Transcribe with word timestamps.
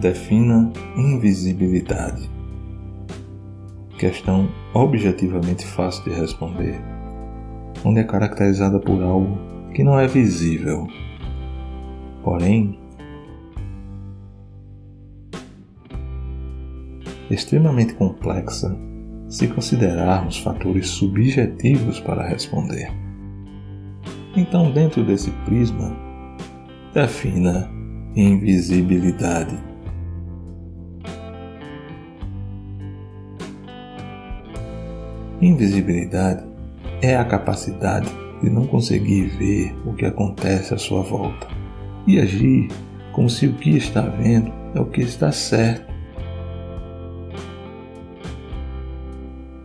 Defina 0.00 0.72
invisibilidade. 0.96 2.30
Questão 3.98 4.48
objetivamente 4.72 5.66
fácil 5.66 6.04
de 6.04 6.18
responder, 6.18 6.80
onde 7.84 8.00
é 8.00 8.04
caracterizada 8.04 8.80
por 8.80 9.02
algo 9.02 9.36
que 9.74 9.84
não 9.84 9.98
é 9.98 10.06
visível. 10.06 10.86
Porém, 12.22 12.78
extremamente 17.30 17.94
complexa 17.94 18.76
se 19.28 19.46
considerarmos 19.46 20.38
fatores 20.38 20.88
subjetivos 20.88 22.00
para 22.00 22.26
responder. 22.26 22.90
Então, 24.36 24.72
dentro 24.72 25.04
desse 25.04 25.30
prisma, 25.44 25.96
defina 26.92 27.70
invisibilidade. 28.16 29.56
Invisibilidade 35.40 36.44
é 37.00 37.16
a 37.16 37.24
capacidade 37.24 38.08
de 38.42 38.50
não 38.50 38.66
conseguir 38.66 39.26
ver 39.38 39.74
o 39.86 39.94
que 39.94 40.04
acontece 40.04 40.74
à 40.74 40.78
sua 40.78 41.02
volta 41.02 41.46
e 42.06 42.18
agir 42.18 42.68
como 43.12 43.30
se 43.30 43.46
o 43.46 43.54
que 43.54 43.76
está 43.76 44.02
vendo 44.02 44.52
é 44.74 44.80
o 44.80 44.86
que 44.86 45.00
está 45.00 45.30
certo. 45.30 45.88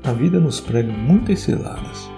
A 0.03 0.13
vida 0.13 0.39
nos 0.39 0.59
prega 0.59 0.91
muitas 0.93 1.39
ciladas, 1.39 2.09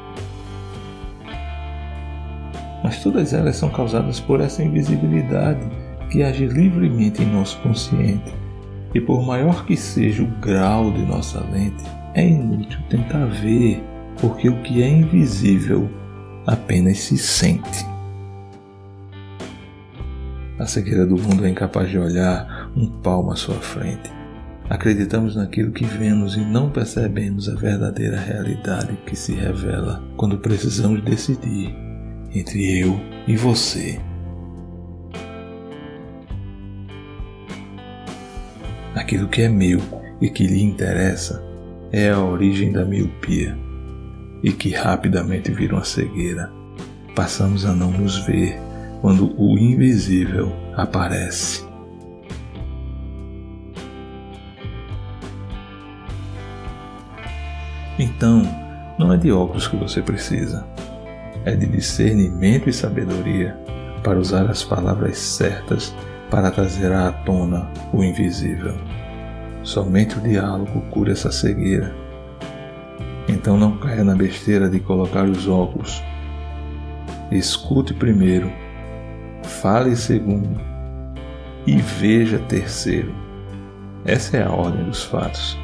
mas 2.88 3.03
todas 3.03 3.33
elas 3.33 3.57
são 3.57 3.69
causadas 3.69 4.17
por 4.17 4.39
essa 4.39 4.63
invisibilidade 4.63 5.59
que 6.09 6.23
age 6.23 6.45
livremente 6.45 7.21
em 7.21 7.25
nosso 7.25 7.59
consciente. 7.59 8.33
E 8.95 9.02
por 9.02 9.25
maior 9.25 9.66
que 9.66 9.75
seja 9.75 10.23
o 10.23 10.27
grau 10.39 10.89
de 10.94 11.02
nossa 11.02 11.41
lente, 11.52 11.83
é 12.13 12.25
inútil 12.25 12.79
tentar 12.89 13.25
ver, 13.25 13.83
porque 14.21 14.47
o 14.47 14.61
que 14.61 14.81
é 14.81 14.88
invisível 14.88 15.89
apenas 16.45 16.99
se 16.99 17.17
sente. 17.17 17.85
A 20.57 20.66
cegueira 20.66 21.05
do 21.05 21.17
mundo 21.17 21.45
é 21.45 21.49
incapaz 21.49 21.89
de 21.89 21.99
olhar 21.99 22.72
um 22.73 22.88
palmo 22.88 23.33
à 23.33 23.35
sua 23.35 23.55
frente. 23.55 24.09
Acreditamos 24.69 25.35
naquilo 25.35 25.73
que 25.73 25.83
vemos 25.83 26.38
e 26.38 26.39
não 26.39 26.69
percebemos 26.69 27.49
a 27.49 27.55
verdadeira 27.55 28.17
realidade 28.17 28.97
que 29.05 29.16
se 29.16 29.33
revela 29.33 30.01
quando 30.16 30.38
precisamos 30.38 31.03
decidir 31.03 31.86
entre 32.39 32.80
eu 32.80 32.99
e 33.27 33.35
você. 33.35 33.99
Aquilo 38.95 39.27
que 39.27 39.41
é 39.41 39.49
meu 39.49 39.79
e 40.19 40.29
que 40.29 40.45
lhe 40.45 40.61
interessa 40.61 41.44
é 41.91 42.09
a 42.09 42.19
origem 42.19 42.71
da 42.71 42.83
miopia 42.83 43.57
e 44.44 44.52
que 44.52 44.71
rapidamente 44.71 45.52
vira 45.52 45.75
uma 45.75 45.83
cegueira. 45.83 46.52
Passamos 47.16 47.66
a 47.66 47.73
não 47.73 47.91
nos 47.91 48.17
ver 48.25 48.59
quando 49.01 49.33
o 49.39 49.57
invisível 49.57 50.51
aparece. 50.75 51.66
Então, 58.00 58.44
não 59.00 59.12
é 59.12 59.17
de 59.17 59.31
óculos 59.31 59.67
que 59.67 59.75
você 59.75 60.01
precisa, 60.03 60.67
é 61.46 61.56
de 61.56 61.66
discernimento 61.66 62.70
e 62.70 62.74
sabedoria 62.74 63.58
para 64.03 64.20
usar 64.20 64.50
as 64.50 64.64
palavras 64.64 65.18
certas 65.18 65.94
para 66.30 66.52
trazer 66.52 66.92
à 66.92 67.12
tona 67.12 67.70
o 67.94 68.03
invisível. 68.03 68.75
Somente 69.64 70.18
o 70.18 70.22
diálogo 70.22 70.81
cura 70.92 71.12
essa 71.12 71.31
cegueira. 71.31 71.94
Então 73.28 73.58
não 73.58 73.78
caia 73.78 74.03
na 74.03 74.16
besteira 74.16 74.70
de 74.70 74.80
colocar 74.80 75.25
os 75.25 75.48
óculos. 75.48 76.02
Escute 77.31 77.94
primeiro, 77.94 78.52
fale 79.44 79.96
segundo 79.96 80.62
e 81.66 81.75
veja 81.75 82.40
terceiro. 82.40 83.14
Essa 84.06 84.38
é 84.38 84.44
a 84.44 84.52
ordem 84.52 84.86
dos 84.86 85.04
fatos. 85.04 85.58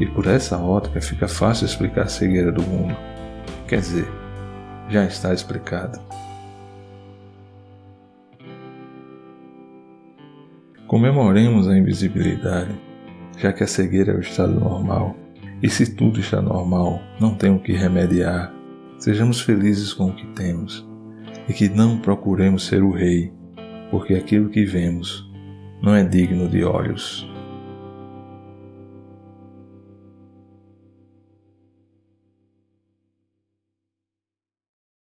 E 0.00 0.06
por 0.06 0.26
essa 0.26 0.58
ótica 0.58 1.00
fica 1.00 1.28
fácil 1.28 1.66
explicar 1.66 2.02
a 2.02 2.08
cegueira 2.08 2.50
do 2.50 2.62
mundo. 2.62 2.96
Quer 3.68 3.78
dizer, 3.78 4.23
já 4.88 5.04
está 5.04 5.32
explicado. 5.32 6.00
Comemoremos 10.86 11.68
a 11.68 11.76
invisibilidade 11.76 12.74
já 13.38 13.52
que 13.52 13.64
a 13.64 13.66
cegueira 13.66 14.12
é 14.12 14.16
o 14.16 14.20
estado 14.20 14.58
normal. 14.58 15.16
E 15.62 15.68
se 15.68 15.94
tudo 15.94 16.20
está 16.20 16.42
normal, 16.42 17.00
não 17.20 17.34
tem 17.34 17.50
o 17.50 17.58
que 17.58 17.72
remediar. 17.72 18.52
Sejamos 18.98 19.40
felizes 19.40 19.92
com 19.92 20.06
o 20.06 20.14
que 20.14 20.26
temos 20.28 20.86
e 21.48 21.52
que 21.52 21.68
não 21.68 21.98
procuremos 21.98 22.66
ser 22.66 22.82
o 22.82 22.90
rei, 22.90 23.32
porque 23.90 24.14
aquilo 24.14 24.48
que 24.48 24.64
vemos 24.64 25.30
não 25.82 25.94
é 25.94 26.04
digno 26.04 26.48
de 26.48 26.64
olhos. 26.64 27.28